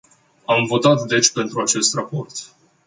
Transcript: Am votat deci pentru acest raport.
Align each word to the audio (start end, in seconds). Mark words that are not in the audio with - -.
Am 0.45 0.65
votat 0.65 1.03
deci 1.07 1.31
pentru 1.31 1.61
acest 1.61 1.93
raport. 1.93 2.55